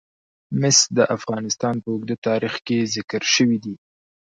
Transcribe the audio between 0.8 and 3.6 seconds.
د افغانستان په اوږده تاریخ کې ذکر شوی